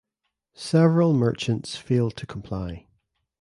Several 0.55 1.13
merchants 1.13 1.75
failed 1.75 2.15
to 2.15 2.25
comply. 2.25 2.87